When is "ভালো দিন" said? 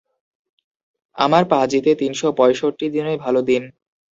3.17-3.63